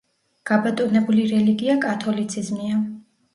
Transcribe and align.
გაბატონებული 0.49 1.25
რელიგია 1.33 1.75
კათოლიციზმია. 1.85 2.81